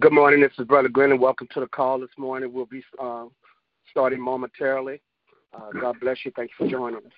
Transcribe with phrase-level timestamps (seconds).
[0.00, 0.40] Good morning.
[0.40, 2.52] This is Brother Glenn, and welcome to the call this morning.
[2.52, 3.24] We'll be uh,
[3.90, 5.00] starting momentarily.
[5.52, 6.32] Uh, God bless you.
[6.36, 7.12] Thank you for joining us.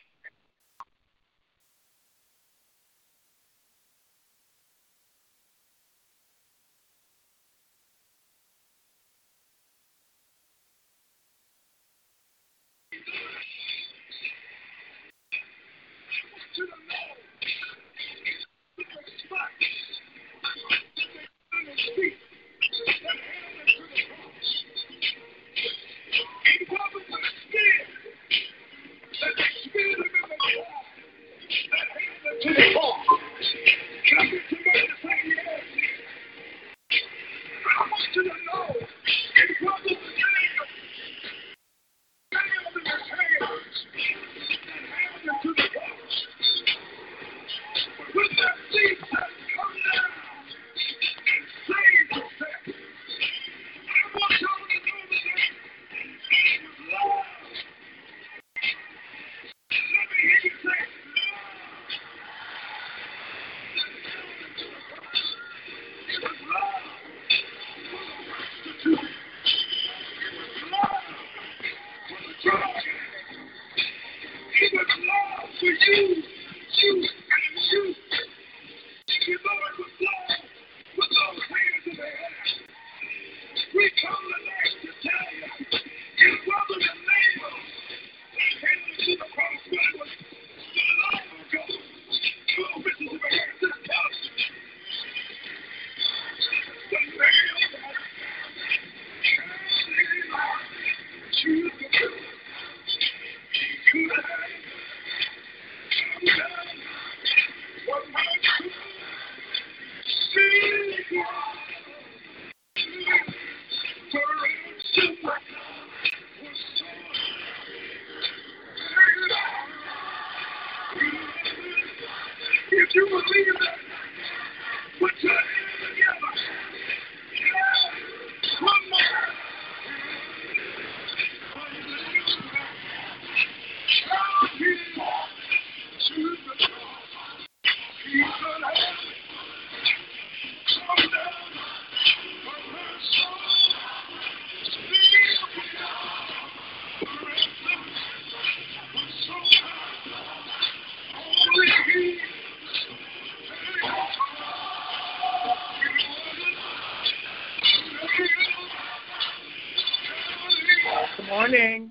[161.41, 161.91] Morning.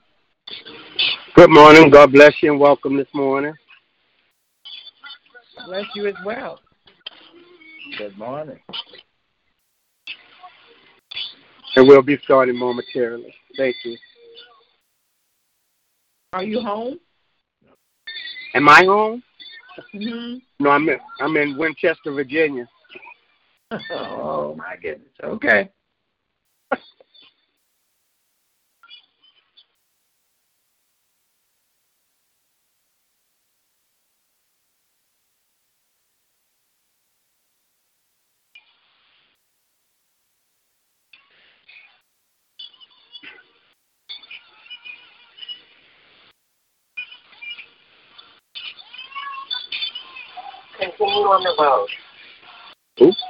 [1.33, 1.89] Good morning.
[1.89, 3.55] God bless you and welcome this morning.
[5.65, 6.59] Bless you as well.
[7.97, 8.59] Good morning.
[11.75, 13.33] And we'll be starting momentarily.
[13.57, 13.97] Thank you.
[16.33, 16.99] Are you home?
[18.53, 19.23] Am I home?
[19.95, 20.63] Mm-hmm.
[20.63, 22.67] No, I'm in, I'm in Winchester, Virginia.
[23.91, 25.11] Oh my goodness.
[25.23, 25.69] Okay.
[50.79, 51.87] Continue on the road.
[53.01, 53.23] Oops.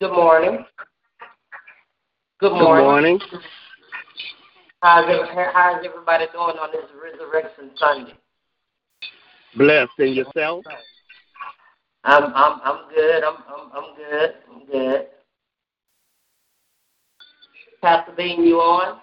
[0.00, 0.64] Good morning.
[2.40, 2.86] Good Good morning.
[2.86, 3.20] morning.
[4.82, 5.04] How's,
[5.52, 8.14] how's everybody doing on this Resurrection Sunday?
[9.56, 10.64] Blessed and yourself.
[12.04, 13.22] I'm I'm I'm good.
[13.22, 14.34] I'm I'm I'm good.
[14.50, 15.06] I'm good.
[17.82, 19.00] Pastor Bean, you on?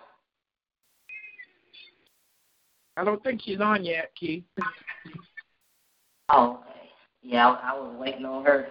[2.96, 4.44] I don't think she's on yet, Keith.
[6.30, 6.90] Oh, okay.
[7.22, 8.68] Yeah, I, I was waiting on her.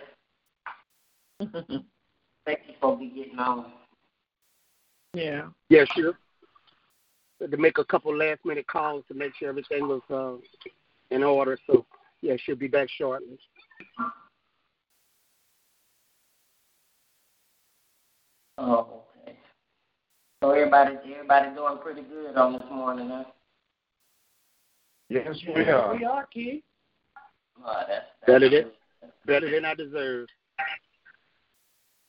[2.44, 3.72] Thank you for be getting on.
[5.14, 5.48] yeah.
[5.68, 6.14] Yes, sure.
[7.40, 10.36] to make a couple last minute calls to make sure everything was uh,
[11.14, 11.58] in order.
[11.66, 11.84] So
[12.20, 13.38] yeah, she'll be back shortly.
[18.58, 19.05] Oh, okay.
[20.42, 23.24] So everybody, everybody doing pretty good on this morning, huh?
[25.08, 25.96] Yes, we are.
[25.96, 26.62] We are, Key.
[27.64, 28.70] Oh, that's, that's Better than
[29.26, 30.28] better than I deserve.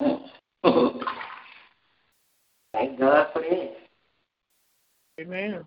[2.72, 3.76] Thank God for that.
[5.20, 5.64] Amen.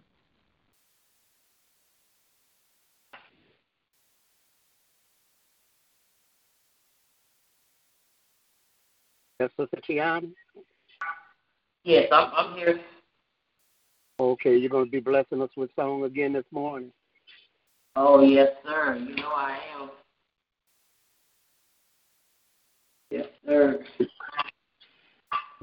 [9.39, 10.29] That's Sister Tiana.
[11.83, 12.79] Yes, I'm, I'm here.
[14.19, 16.91] Okay, you're gonna be blessing us with song again this morning.
[17.95, 18.95] Oh, yes, sir.
[18.95, 19.89] You know I am.
[23.09, 23.83] Yes, sir.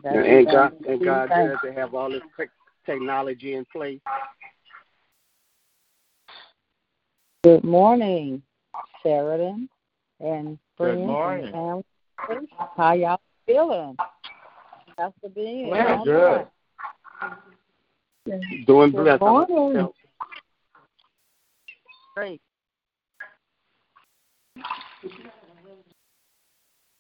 [0.05, 2.23] And, and God and God does to have all this
[2.85, 4.01] technology in place.
[7.45, 8.43] Good morning,
[9.03, 9.69] Sheridan
[10.21, 11.45] and friends Good morning.
[11.45, 12.49] and family.
[12.77, 13.97] How y'all feeling?
[14.99, 15.69] Pastor Bean.
[15.69, 16.47] Well, good.
[18.67, 19.21] Doing Good blessed.
[19.21, 19.89] morning.
[22.17, 22.41] Great.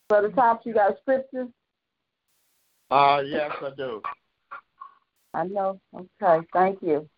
[0.09, 1.49] Brother Tops, you got scripture?
[2.91, 4.00] Uh, yes, I do.
[5.35, 5.81] I know.
[5.95, 7.09] Okay, thank you.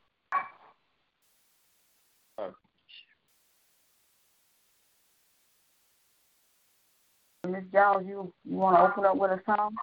[7.46, 9.74] Miss Giles, you, you want to open up with a song?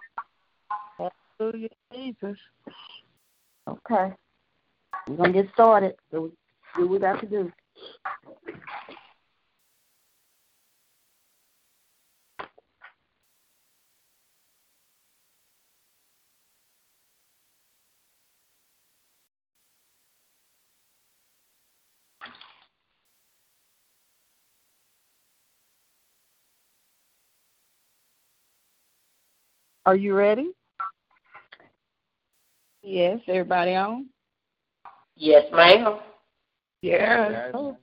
[1.40, 2.38] Hallelujah, Jesus.
[3.68, 4.14] Okay.
[5.08, 5.96] We're going to get started.
[6.12, 6.32] So
[6.76, 7.52] do what we got to do.
[29.86, 30.57] Are you ready?
[32.90, 34.06] Yes, everybody on?
[35.18, 36.00] Yes, ma'am.
[36.82, 37.02] Yes.
[37.32, 37.52] Yes.
[37.54, 37.76] Oh.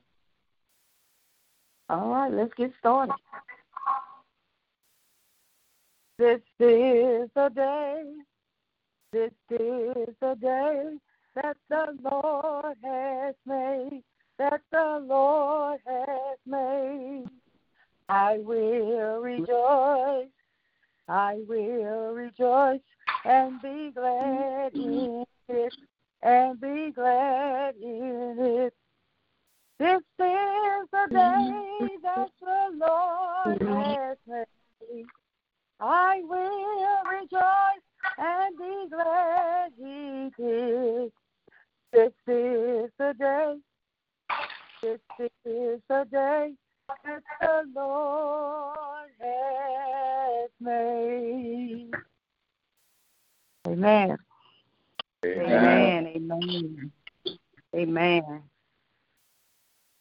[1.89, 3.13] All right, let's get started.
[6.17, 8.03] This is the day,
[9.13, 10.97] this is the day
[11.35, 14.01] that the Lord has made,
[14.39, 17.25] that the Lord has made.
[18.09, 20.31] I will rejoice,
[21.07, 22.79] I will rejoice
[23.25, 25.73] and be glad in it,
[26.21, 28.73] and be glad in it.
[29.79, 35.05] This is the day that the Lord has made.
[35.79, 37.83] I will rejoice
[38.17, 41.11] and be glad he did.
[41.91, 43.55] This is the day,
[44.81, 44.99] this
[45.45, 46.53] is the day
[47.03, 51.91] that the Lord has made.
[53.67, 54.17] Amen.
[55.25, 56.07] Amen.
[56.07, 56.07] Amen.
[56.15, 56.91] Amen.
[57.75, 58.43] Amen.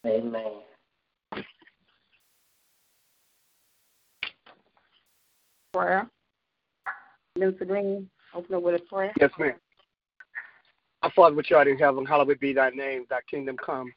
[0.07, 0.53] Amen.
[5.73, 6.09] Prayer.
[7.37, 9.13] Minister Green, open up with a prayer.
[9.19, 9.55] Yes, ma'am.
[11.03, 13.93] Our Father which art in heaven, hallowed be thy name, thy kingdom come.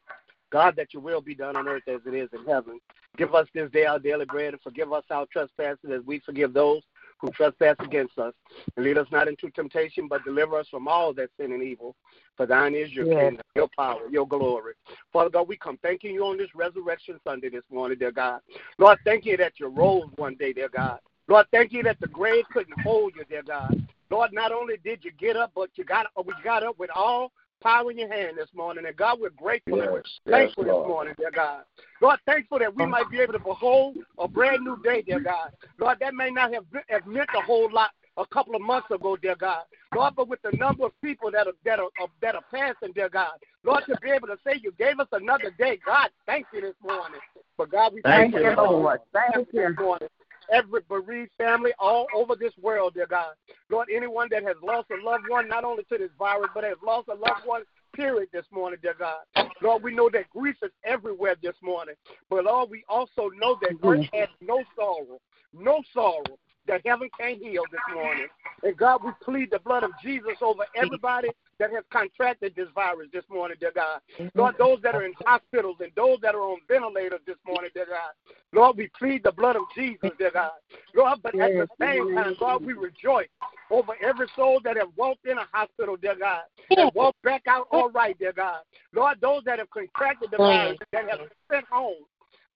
[0.50, 2.80] God, that your will be done on earth as it is in heaven.
[3.18, 6.54] Give us this day our daily bread and forgive us our trespasses as we forgive
[6.54, 6.82] those
[7.20, 8.34] who trespass against us.
[8.76, 11.96] And lead us not into temptation, but deliver us from all that sin and evil.
[12.36, 13.20] For thine is your Yes.
[13.20, 14.74] kingdom, your power, your glory.
[15.12, 18.42] Father God, we come thanking you on this Resurrection Sunday this morning, dear God.
[18.78, 21.00] Lord, thank you that you rose one day, dear God.
[21.28, 23.76] Lord, thank you that the grave couldn't hold you, dear God.
[24.10, 27.32] Lord, not only did you get up, but you got we got up with all
[27.62, 28.86] power in your hand this morning.
[28.86, 31.64] And God, we're grateful and we're thankful yes, this morning, dear God.
[32.02, 35.52] Lord, thankful that we might be able to behold a brand new day, dear God.
[35.80, 38.90] Lord, that may not have, been- have meant a whole lot a couple of months
[38.92, 39.64] ago, dear God.
[39.96, 42.94] Lord, but with the number of people that are that are uh, that are passing,
[42.94, 43.32] dear God.
[43.64, 46.76] Lord, to be able to say you gave us another day, God, thank you this
[46.84, 47.22] morning.
[47.58, 49.00] But God, we Thank thank you, you, Lord.
[49.14, 49.62] Thank you.
[49.70, 50.08] this morning.
[50.52, 53.34] Every bereaved family all over this world, dear God.
[53.70, 56.78] Lord, anyone that has lost a loved one, not only to this virus, but has
[56.86, 57.64] lost a loved one,
[57.94, 59.50] period, this morning, dear God.
[59.62, 61.96] Lord, we know that grief is everywhere this morning.
[62.30, 65.20] But Lord, we also know that earth has no sorrow,
[65.54, 66.38] no sorrow
[66.68, 68.28] that heaven can't heal this morning.
[68.64, 73.08] And God, we plead the blood of Jesus over everybody that has contracted this virus
[73.12, 74.00] this morning, dear God.
[74.36, 77.88] Lord, those that are in hospitals and those that are on ventilators this morning, dear
[77.88, 78.12] God.
[78.54, 80.52] Lord, we plead the blood of Jesus, dear God.
[80.96, 83.28] Lord, but at the same time, God, we rejoice
[83.70, 87.68] over every soul that have walked in a hospital, dear God, and walked back out
[87.72, 88.60] all right, dear God.
[88.94, 92.06] Lord, those that have contracted the virus, that have been sent home,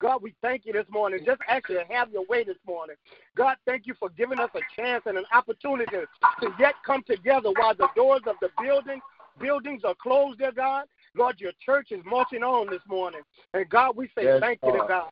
[0.02, 1.20] God, we thank you this morning.
[1.26, 2.96] Just actually have your way this morning.
[3.36, 5.92] God, thank you for giving us a chance and an opportunity
[6.42, 9.00] to yet come together while the doors of the building
[9.40, 10.86] buildings are closed, dear God.
[11.16, 13.22] Lord, your church is marching on this morning.
[13.54, 15.10] And God, we say Yes, thank you, to God.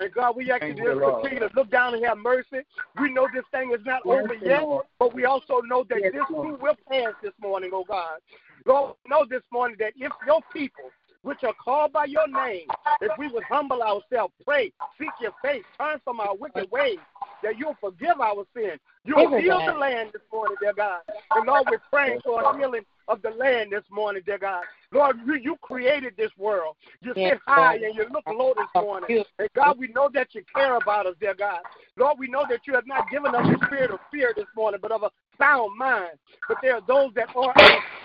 [0.00, 1.22] And God, we ask you to Lord.
[1.22, 2.60] continue to look down and have mercy.
[3.00, 4.86] We know this thing is not Yes, over yet, Lord.
[4.98, 6.48] but we also know that Yes, this Lord.
[6.48, 8.18] too will pass this morning, oh God.
[8.64, 10.90] Lord, we know this morning that if your people,
[11.22, 12.66] which are called by your name,
[13.00, 16.98] if we would humble ourselves, pray, seek your face, turn from our wicked ways,
[17.42, 18.78] that you'll forgive our sin.
[19.04, 21.00] You'll heal the land this morning, dear God.
[21.32, 24.64] And Lord, we're praying for a healing of the land this morning, dear God.
[24.92, 26.76] Lord, you, you created this world.
[27.02, 29.24] You sit high and you look low this morning.
[29.38, 31.60] And God, we know that you care about us, dear God.
[31.96, 34.80] Lord, we know that you have not given us a spirit of fear this morning,
[34.80, 36.18] but of a sound mind.
[36.48, 37.54] But there are those that are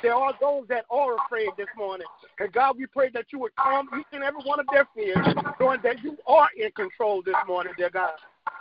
[0.01, 2.07] there are those that are afraid this morning.
[2.39, 5.25] And God, we pray that you would calm each and every one of their fears,
[5.59, 8.13] knowing that you are in control this morning, dear God.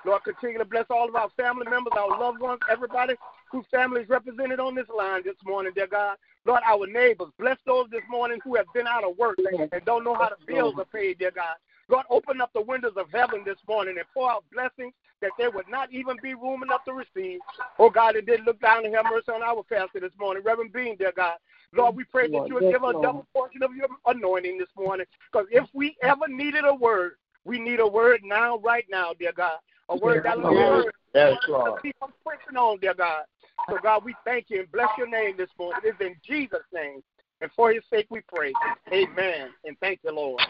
[0.04, 3.14] Lord, continue to bless all of our family members, our loved ones, everybody
[3.50, 6.16] whose family is represented on this line this morning, dear God.
[6.44, 10.04] Lord, our neighbors, bless those this morning who have been out of work and don't
[10.04, 11.54] know how the bills are paid, dear God.
[11.88, 15.50] Lord, open up the windows of heaven this morning and pour out blessings that there
[15.50, 17.40] would not even be room enough to receive.
[17.78, 20.72] Oh, God, it did look down and have mercy on our pastor this morning, Reverend
[20.72, 21.36] Bean, dear God.
[21.74, 23.02] Lord, we pray that you would yes, give us Lord.
[23.02, 25.06] double portion of your anointing this morning.
[25.32, 27.12] Because if we ever needed a word,
[27.44, 29.58] we need a word now, right now, dear God.
[29.88, 31.82] A word that will Yes, word yes, to Lord.
[31.82, 33.24] keep us pushing on, dear God.
[33.70, 35.80] So, God, we thank you and bless your name this morning.
[35.84, 37.02] It is in Jesus' name.
[37.40, 38.52] And for his sake we pray.
[38.92, 39.48] Amen.
[39.64, 40.40] And thank you, Lord.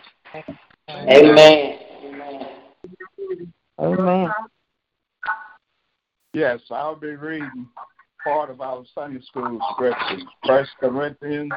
[0.88, 1.78] Amen.
[2.04, 2.48] Amen.
[3.78, 4.30] Amen.
[6.34, 7.68] Yes, I'll be reading
[8.24, 10.22] part of our Sunday school scriptures.
[10.46, 11.52] First Corinthians,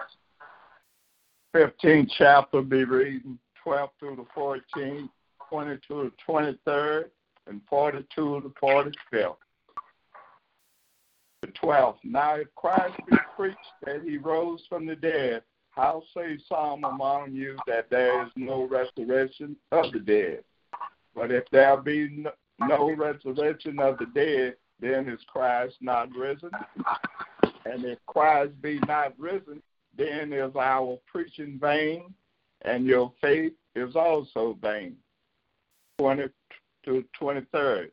[1.55, 5.09] 15th chapter, be reading 12 through the 14th,
[5.49, 7.05] 22 to 23rd,
[7.47, 9.35] and 42 to 45th.
[11.41, 11.97] The 12th.
[12.03, 17.31] Now, if Christ be preached that he rose from the dead, how say some among
[17.31, 20.43] you that there is no resurrection of the dead?
[21.15, 22.25] But if there be
[22.59, 26.51] no resurrection of the dead, then is Christ not risen?
[27.65, 29.61] And if Christ be not risen,
[29.97, 32.13] then is our preaching vain,
[32.63, 34.95] and your faith is also vain.
[35.97, 36.27] 20
[36.85, 37.91] to 23rd.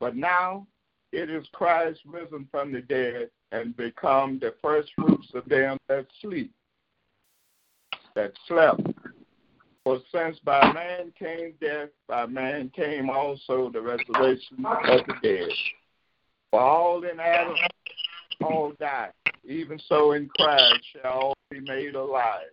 [0.00, 0.66] But now
[1.12, 6.06] it is Christ risen from the dead and become the first fruits of them that
[6.20, 6.52] sleep,
[8.14, 8.82] that slept.
[9.84, 15.48] For since by man came death, by man came also the resurrection of the dead.
[16.54, 17.56] For all in Adam,
[18.40, 19.10] all die.
[19.44, 22.46] Even so in Christ shall all be made alive.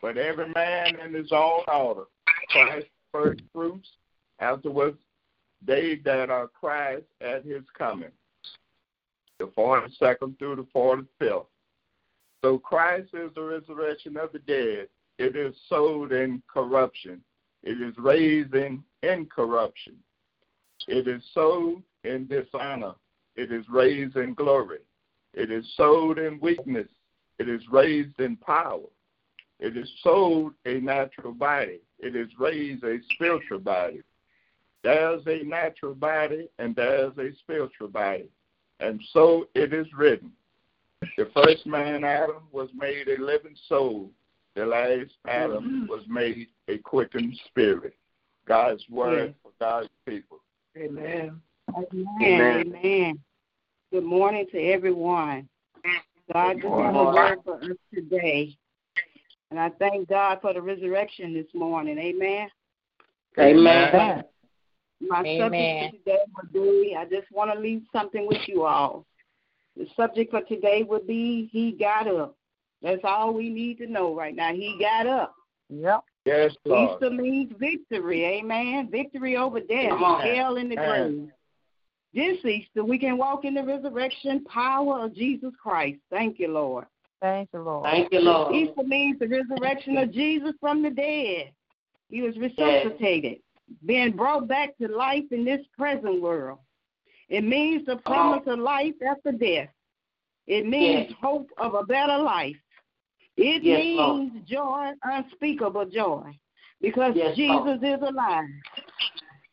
[0.00, 2.04] But every man in his own order.
[2.50, 3.88] Christ first fruits,
[4.38, 4.98] afterwards
[5.66, 8.12] they that are Christ at his coming.
[9.40, 11.46] The 42nd through the 45th.
[12.44, 14.86] So Christ is the resurrection of the dead.
[15.18, 17.20] It is sowed in corruption.
[17.64, 19.96] It is raised in incorruption.
[20.86, 22.94] It is sowed in dishonor.
[23.38, 24.80] It is raised in glory.
[25.32, 26.88] It is sowed in weakness.
[27.38, 28.80] It is raised in power.
[29.60, 31.78] It is sold a natural body.
[32.00, 34.02] It is raised a spiritual body.
[34.82, 38.28] There's a natural body and there's a spiritual body.
[38.80, 40.32] And so it is written.
[41.16, 44.10] The first man, Adam, was made a living soul.
[44.56, 45.86] The last Adam mm-hmm.
[45.86, 47.94] was made a quickened spirit.
[48.48, 50.38] God's word for God's people.
[50.76, 51.40] Amen.
[51.76, 52.74] Amen.
[52.74, 53.20] Amen.
[53.90, 55.48] Good morning to everyone.
[56.30, 56.94] God Good just morning.
[56.94, 58.54] has a word for us today.
[59.50, 61.98] And I thank God for the resurrection this morning.
[61.98, 62.48] Amen.
[63.38, 64.24] Amen.
[65.00, 65.40] My Amen.
[65.40, 69.06] subject for today would be I just want to leave something with you all.
[69.74, 72.36] The subject for today would be He got up.
[72.82, 74.52] That's all we need to know right now.
[74.52, 75.34] He got up.
[75.70, 76.00] Yep.
[76.26, 77.00] Yes, Lord.
[77.00, 78.26] Easter means victory.
[78.26, 78.90] Amen.
[78.90, 81.30] Victory over death, hell, and the grave.
[82.14, 85.98] This Easter, we can walk in the resurrection power of Jesus Christ.
[86.10, 86.86] Thank you, Lord.
[87.20, 87.84] Thank you, Lord.
[87.84, 88.54] Thank you, Lord.
[88.54, 91.52] Easter means the resurrection of Jesus from the dead.
[92.08, 93.38] He was resuscitated,
[93.84, 96.58] being brought back to life in this present world.
[97.28, 99.68] It means the promise of life after death.
[100.46, 101.18] It means Yes.
[101.20, 102.56] hope of a better life.
[103.36, 104.46] It Yes, means Lord.
[104.46, 106.32] joy, unspeakable joy,
[106.80, 107.84] because Yes, Jesus Lord.
[107.84, 108.48] is alive.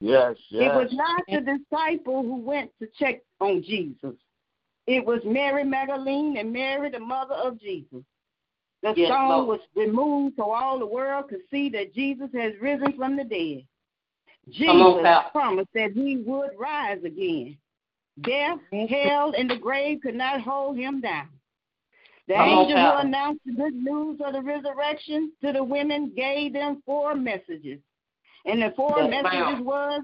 [0.06, 4.14] Yes, It was not the disciple who went to check on Jesus.
[4.86, 8.04] It was Mary Magdalene and Mary, the mother of Jesus.
[8.84, 9.48] The Yes, stone Lord.
[9.48, 13.66] was removed so all the world could see that Jesus has risen from the dead.
[14.68, 17.58] Come on, Jesus promised that he would rise again.
[18.22, 21.30] Death, hell, and the grave could not hold him down.
[22.28, 22.92] The Come angel Pal.
[22.92, 27.80] who announced the good news of the resurrection to the women gave them four messages.
[28.46, 29.66] And the four Yes, messages ma'am.
[29.66, 30.02] was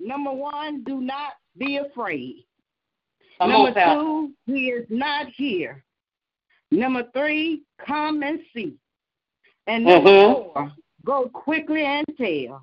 [0.00, 2.44] number one, do not be afraid.
[3.38, 4.00] Come Number on, Pal.
[4.00, 5.84] two, he is not here.
[6.70, 8.78] Number three, come and see.
[9.66, 10.52] And number Mhm.
[10.54, 10.72] four,
[11.04, 12.62] go quickly and tell.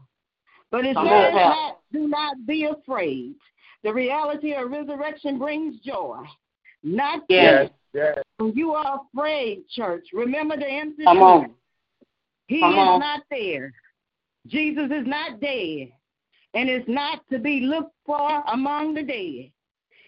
[0.71, 1.49] But it Come says on, Pal.
[1.49, 3.35] not, do not be afraid.
[3.83, 6.23] The reality of resurrection brings joy.
[6.83, 7.71] Not Yes.
[7.93, 10.05] Yes, when you are afraid, church.
[10.11, 11.23] Remember the empty Come tomb.
[11.23, 11.55] on.
[12.47, 12.99] He Come is on.
[12.99, 13.73] not there.
[14.47, 15.89] Jesus is not dead
[16.53, 19.51] and is not to be looked for among the dead.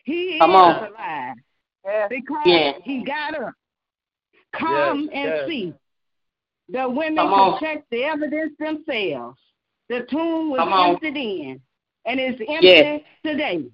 [0.03, 0.87] He Come is on.
[0.91, 1.35] alive
[1.85, 2.07] Yes.
[2.09, 2.81] because Yes.
[2.83, 3.53] he got up.
[4.53, 5.47] Come Yes, and yes.
[5.47, 5.73] see.
[6.69, 7.59] The women Come could on.
[7.59, 9.39] check the evidence themselves.
[9.89, 10.89] The tomb was Come on.
[10.91, 11.61] emptied in
[12.05, 13.01] and is empty Yes.
[13.23, 13.65] today.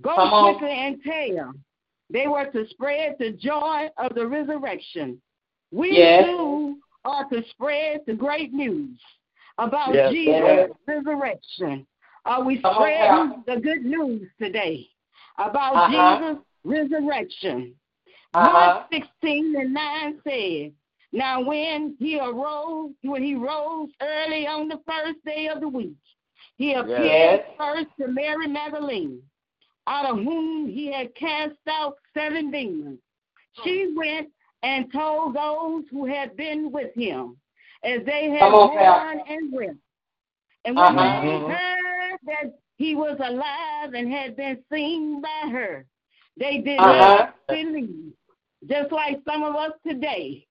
[0.00, 0.54] Go Come on.
[0.54, 1.52] quickly and tell.
[2.10, 5.20] They were to spread the joy of the resurrection.
[5.70, 6.24] We Yes.
[6.24, 9.00] too are to spread the great news
[9.58, 11.86] about Yes, Jesus' resurrection.
[12.24, 14.88] Are we spreading the good news today
[15.38, 16.18] about Uh-huh.
[16.34, 17.74] Jesus' resurrection?
[18.34, 18.52] Uh-huh.
[18.52, 20.72] Mark 16 and 9 says,
[21.12, 25.96] Now when he arose, when he rose early on the first day of the week,
[26.56, 27.48] he appeared Yes.
[27.58, 29.22] first to Mary Magdalene,
[29.86, 32.98] out of whom he had cast out seven demons.
[33.62, 34.30] She went
[34.62, 37.36] and told those who had been with him,
[37.84, 38.98] as they had Come on, Pal.
[38.98, 39.76] mourned and wept.
[40.64, 41.20] And when Uh-huh.
[41.20, 45.86] they heard that he was alive and had been seen by her,
[46.36, 47.16] they did Uh-huh.
[47.16, 48.12] not believe.
[48.66, 50.46] Just like some of us today,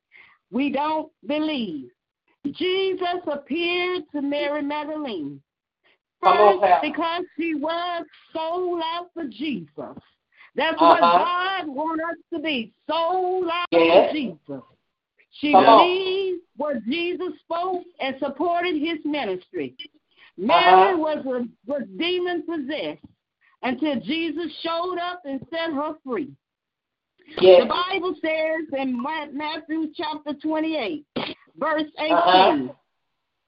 [0.51, 1.89] we don't believe.
[2.51, 5.41] Jesus appeared to Mary Magdalene.
[6.21, 9.97] First, because she was sold out for Jesus.
[10.55, 11.17] That's what Uh-huh.
[11.65, 14.09] God wants us to be, sold out Yes.
[14.09, 14.63] for Jesus.
[15.39, 19.75] She believed what Jesus spoke and supported his ministry.
[20.37, 20.97] Mary Uh-huh.
[20.97, 23.05] was a, was demon possessed
[23.63, 26.31] until Jesus showed up and set her free.
[27.37, 31.05] The Bible says in Matthew chapter 28,
[31.57, 32.73] verse 18, Uh-huh.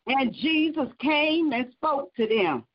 [0.07, 2.65] and Jesus came and spoke to them,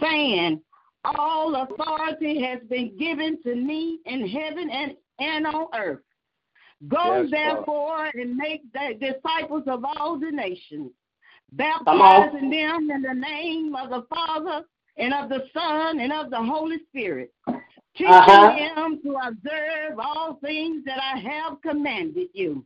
[0.00, 0.62] saying,
[1.04, 6.00] All authority has been given to me in heaven and, and on earth.
[6.88, 7.30] Go Yes, Lord.
[7.30, 10.92] therefore and make the disciples of all the nations,
[11.52, 14.64] baptizing them in the name of the Father
[14.98, 17.32] and of the Son and of the Holy Spirit,
[17.96, 18.54] teaching Uh-huh.
[18.56, 22.64] them to observe all things that I have commanded you.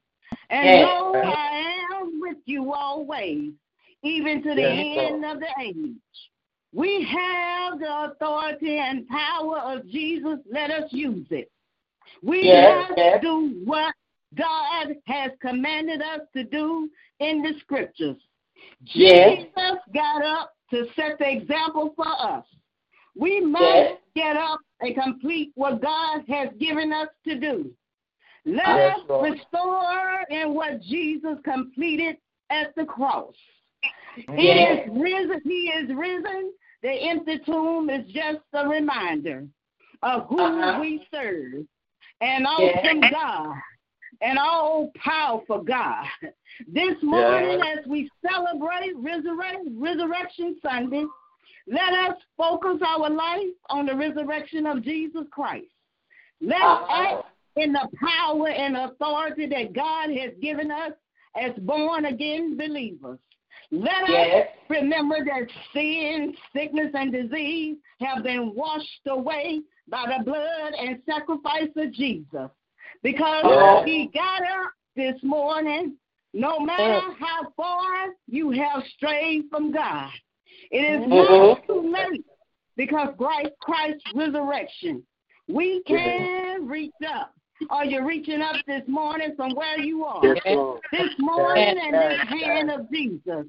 [0.50, 0.82] And Yes.
[0.82, 3.52] lo, I am with you always,
[4.02, 5.96] even to the Yes, end of the age.
[6.72, 10.38] We have the authority and power of Jesus.
[10.50, 11.50] Let us use it.
[12.22, 13.22] We Yes, must yes.
[13.22, 13.94] do what
[14.36, 18.16] God has commanded us to do in the scriptures.
[18.94, 19.42] Yes.
[19.42, 22.44] Jesus got up to set the example for us.
[23.16, 27.70] We must get up and complete what God has given us to do.
[28.44, 29.32] Let Yes, us Lord.
[29.32, 32.16] restore in what Jesus completed
[32.50, 33.34] at the cross.
[34.36, 35.40] He is risen.
[35.44, 36.52] He is risen.
[36.82, 39.46] The empty tomb is just a reminder
[40.02, 40.80] of who Uh-huh.
[40.80, 41.66] we serve.
[42.20, 42.84] An Yes.
[42.84, 43.54] awesome God,
[44.20, 46.04] and all powerful God.
[46.68, 47.78] This morning, Yes.
[47.78, 51.06] as we celebrate Resurrect, Resurrection Sunday,
[51.66, 55.70] let us focus our life on the resurrection of Jesus Christ.
[56.40, 57.20] Let's Uh-huh.
[57.20, 60.92] act in the power and authority that God has given us
[61.36, 63.18] as born again believers.
[63.70, 64.48] Let Yes.
[64.48, 71.02] us remember that sin, sickness, and disease have been washed away by the blood and
[71.04, 72.50] sacrifice of Jesus.
[73.02, 73.84] Because Yes.
[73.84, 75.96] he got up this morning,
[76.32, 80.12] no matter how far you have strayed from God.
[80.70, 81.66] It is not Mhm.
[81.66, 82.24] too late
[82.76, 85.04] because Christ, Christ's resurrection.
[85.48, 87.34] We can reach up.
[87.68, 90.22] Are you reaching up this morning from where you are?
[90.92, 93.46] This morning and this hand of Jesus.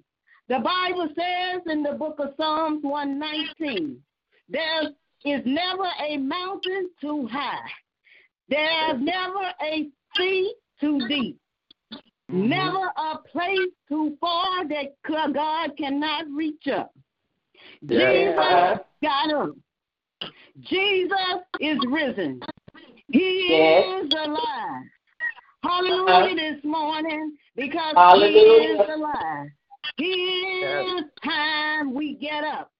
[0.47, 4.03] The Bible says in the book of Psalms 119,
[4.49, 4.91] there
[5.25, 7.69] is never a mountain too high
[8.49, 11.37] There's never a sea too deep.
[12.27, 16.91] Never a place too far that God cannot reach up.
[17.85, 19.49] Jesus got up.
[20.63, 22.41] Jesus is risen.
[23.11, 24.05] He Yes.
[24.05, 24.83] is alive.
[25.63, 26.35] Hallelujah uh-huh.
[26.35, 28.33] this morning because Hallelujah.
[28.33, 29.47] he is alive.
[29.97, 32.71] He is time we get up,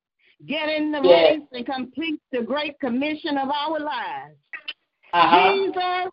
[0.46, 1.38] get in the Yes.
[1.40, 4.36] race, and complete the great commission of our lives.
[5.14, 5.54] Uh-huh.
[5.54, 6.10] Jesus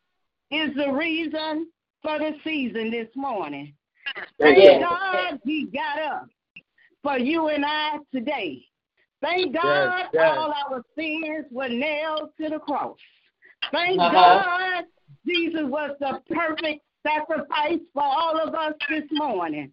[0.50, 1.68] is the reason
[2.02, 3.74] for the season this morning.
[4.16, 4.26] Yes.
[4.38, 6.28] Thank God he got up
[7.02, 8.64] for you and I today.
[9.20, 10.38] Thank God yes.
[10.38, 12.96] all our sins were nailed to the cross.
[13.72, 14.44] Thank Uh-huh.
[14.44, 14.84] God
[15.26, 19.72] Jesus was the perfect sacrifice for all of us this morning.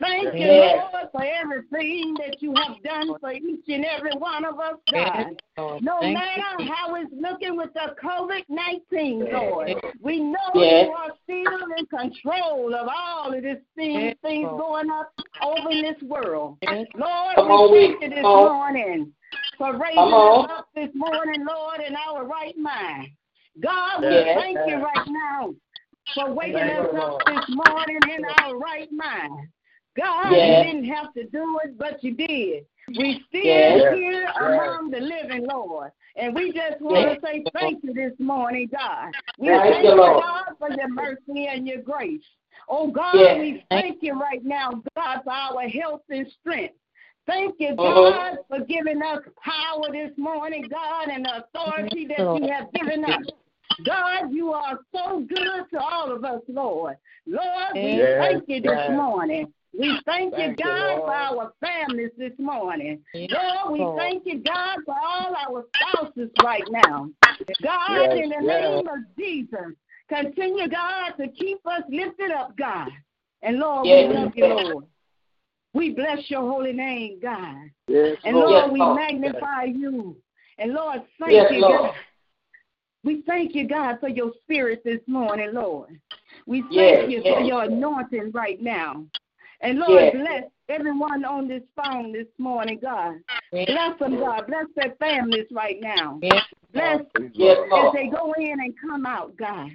[0.00, 0.48] Thank you.
[0.48, 5.36] Lord, for everything that you have done for each and every one of us, God.
[5.80, 10.86] No matter how it's looking with the COVID 19, Lord, we know Yes.
[10.86, 15.82] you are still in control of all of these things, things going up over in
[15.82, 16.58] this world.
[16.94, 19.12] Lord, we thank you this morning
[19.56, 23.08] for raising us up this morning, Lord, in our right mind.
[23.60, 25.54] God, we thank you right now
[26.14, 29.48] for waking us up this morning in our right mind.
[29.96, 30.64] God, Yes.
[30.66, 32.66] you didn't have to do it, but you did.
[32.96, 33.94] We still Yes.
[33.96, 34.36] here Yes.
[34.38, 35.90] among the living, Lord.
[36.16, 39.12] And we just want to say thank you this morning, God.
[39.38, 40.22] We Thank thank you, you, Lord.
[40.22, 42.24] God, for your mercy and your grace.
[42.68, 43.38] Oh, God, Yes.
[43.38, 46.74] we thank you right now, God, for our health and strength.
[47.26, 48.10] Thank you, Uh-huh.
[48.10, 53.04] God, for giving us power this morning, God, and the authority that you have given
[53.04, 53.26] us.
[53.84, 56.96] God, you are so good to all of us, Lord.
[57.26, 58.90] Lord, we Yes, thank you this yes.
[58.92, 59.52] morning.
[59.78, 61.02] We thank you, Thank you, God, Lord.
[61.02, 63.00] for our families this morning.
[63.14, 63.98] Lord, we Lord.
[63.98, 67.10] thank you, God, for all our spouses right now.
[67.62, 68.60] God, Yes, in the yes.
[68.60, 69.74] name of Jesus,
[70.08, 72.90] continue, God, to keep us lifted up, God.
[73.42, 74.08] And Lord, Yes.
[74.08, 74.84] we love you, Lord.
[75.74, 77.70] We bless your holy name, God.
[77.88, 78.50] Yes, And Lord.
[78.50, 78.96] Lord, we Lord.
[78.96, 80.16] magnify you.
[80.58, 81.82] And Lord, thank Yes, you, Lord.
[81.82, 81.94] God.
[83.04, 86.00] We thank you, God, for your spirit this morning, Lord.
[86.46, 89.04] We thank Yes, you for your anointing right now.
[89.60, 90.12] And Lord, Yes.
[90.14, 93.20] bless everyone on this phone this morning, God.
[93.50, 94.46] Bless them, God.
[94.46, 96.20] Bless their families right now.
[96.72, 99.70] Bless Yes, as they go in and come out, God.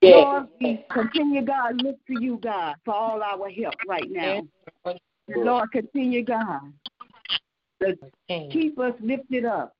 [0.00, 0.14] Yes.
[0.14, 4.46] Lord, we continue, God, look to you, God, for all our help right now.
[4.84, 6.72] And Lord, continue, God,
[7.82, 7.98] to
[8.50, 9.76] keep us lifted up.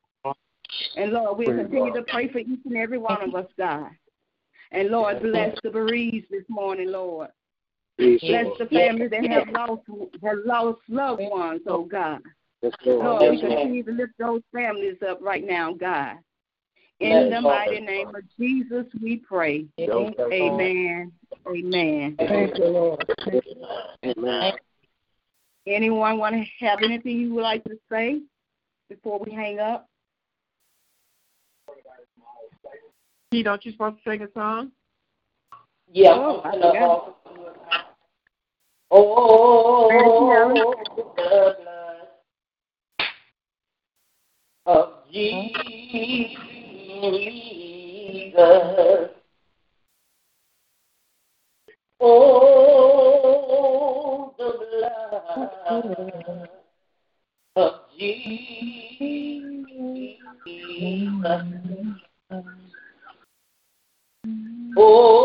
[0.96, 3.90] And Lord, we'll continue to pray for each and every one of us, God.
[4.72, 7.28] And Lord, bless the bereaved this morning, Lord.
[8.00, 9.82] Bless the families that have lost
[10.24, 12.20] have lost loved ones, oh God.
[12.62, 13.04] Yes, Lord.
[13.04, 13.56] Lord, we Yes, Lord.
[13.58, 16.16] continue to lift those families up right now, God.
[16.98, 17.56] Yes, In the Lord.
[17.56, 19.66] mighty name of Jesus, we pray.
[19.76, 20.14] Yes, Lord.
[20.32, 21.12] Amen.
[21.48, 22.16] Amen.
[22.18, 23.04] Thank you, Lord.
[24.04, 24.52] Amen.
[25.66, 28.20] Anyone want to have anything you would like to say
[28.88, 29.88] before we hang up?
[33.30, 34.72] Key, don't you supposed to sing a song?
[35.92, 36.10] Yeah.
[36.14, 37.89] Oh, I I'm gonna- forgot.
[38.90, 39.88] Oh,
[40.96, 41.56] the blood
[44.66, 45.90] of Jesus.
[52.00, 52.34] Oh,
[54.38, 56.48] the blood
[57.56, 58.46] of Jesus.
[64.76, 65.19] Oh,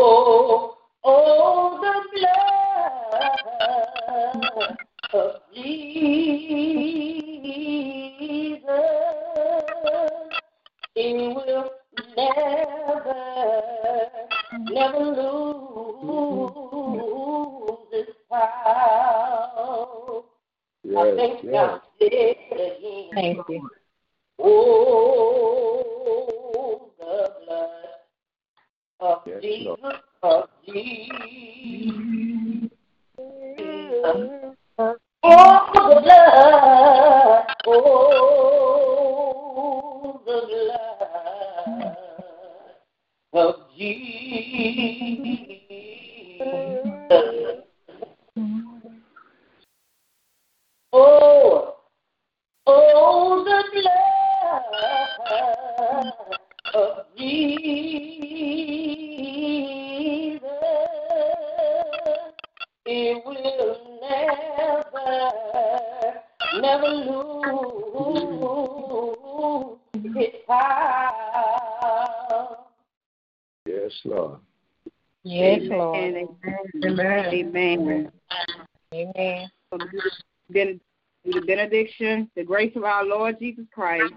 [82.06, 84.14] benediction, the grace of our Lord Jesus Christ,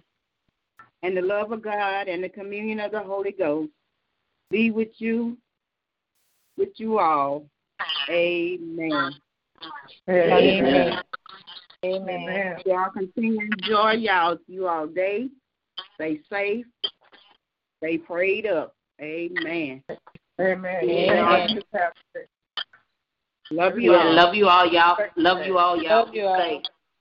[1.03, 3.71] and the love of God and the communion of the Holy Ghost
[4.49, 5.37] be with you,
[6.57, 7.45] with you all.
[8.09, 9.13] Amen.
[10.09, 10.99] Amen.
[11.85, 12.57] Amen.
[12.65, 15.29] Y'all continue to enjoy y'all you all day.
[15.95, 16.65] Stay safe.
[17.77, 18.75] Stay prayed up.
[19.01, 19.81] Amen.
[20.39, 20.89] Amen.
[20.89, 21.61] Amen.
[23.51, 24.13] Love you Yeah, all.
[24.13, 24.97] love you all, y'all.
[25.15, 26.05] Love you all, y'all.
[26.05, 26.61] Love you all.